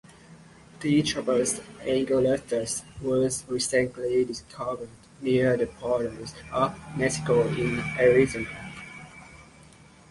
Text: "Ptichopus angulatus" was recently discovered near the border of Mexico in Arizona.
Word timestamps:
"Ptichopus 0.79 1.61
angulatus" 1.85 2.81
was 3.03 3.45
recently 3.47 4.25
discovered 4.25 4.89
near 5.21 5.55
the 5.55 5.67
border 5.67 6.11
of 6.51 6.97
Mexico 6.97 7.47
in 7.49 7.77
Arizona. 7.99 8.49